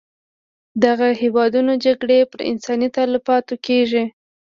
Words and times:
د 0.03 0.03
دغه 0.85 1.07
هېوادونو 1.21 1.73
جګړې 1.85 2.19
پر 2.31 2.39
انساني 2.51 2.87
تلفاتو 2.97 3.55
کېږي. 3.65 4.03